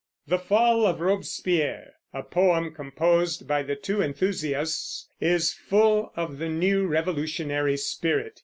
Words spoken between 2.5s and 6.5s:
composed by the two enthusiasts, is full of the